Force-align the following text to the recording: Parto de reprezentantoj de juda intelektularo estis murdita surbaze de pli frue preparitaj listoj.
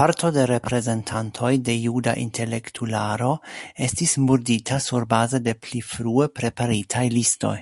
Parto 0.00 0.30
de 0.34 0.42
reprezentantoj 0.50 1.52
de 1.68 1.76
juda 1.84 2.14
intelektularo 2.26 3.32
estis 3.88 4.14
murdita 4.26 4.82
surbaze 4.90 5.44
de 5.48 5.58
pli 5.66 5.84
frue 5.96 6.30
preparitaj 6.42 7.08
listoj. 7.18 7.58